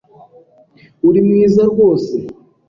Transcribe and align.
Urimwiza 1.07 1.61
rwose. 1.71 2.15